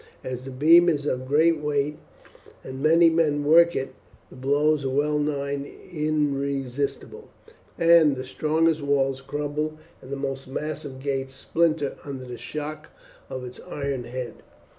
As 0.23 0.45
the 0.45 0.49
beam 0.49 0.89
is 0.89 1.05
of 1.05 1.27
great 1.27 1.59
weight, 1.59 1.99
and 2.63 2.81
many 2.81 3.07
men 3.07 3.43
work 3.43 3.75
it, 3.75 3.93
the 4.31 4.35
blows 4.35 4.83
are 4.83 4.89
well 4.89 5.19
nigh 5.19 5.63
irresistible, 5.93 7.29
and 7.77 8.15
the 8.15 8.25
strongest 8.25 8.81
walls 8.81 9.21
crumble 9.21 9.77
and 10.01 10.11
the 10.11 10.15
most 10.17 10.47
massive 10.47 11.01
gates 11.01 11.35
splinter 11.35 11.97
under 12.03 12.25
the 12.25 12.39
shock 12.39 12.89
of 13.29 13.43
its 13.43 13.59
iron 13.69 14.05
head." 14.05 14.41